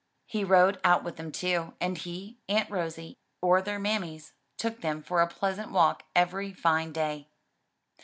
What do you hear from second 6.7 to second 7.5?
day.